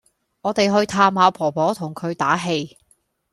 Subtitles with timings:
[0.41, 2.75] 我哋去探下婆婆同佢打氣